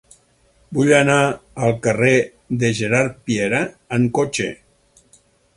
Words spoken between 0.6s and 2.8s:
Vull anar al carrer de